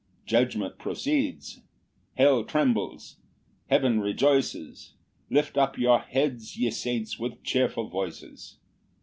[0.25, 1.61] Judgment proceeds;
[2.17, 3.17] hell trembles;
[3.67, 4.95] heaven rejoices;
[5.29, 8.57] Lift up your heads, ye saints, with cheerful voices.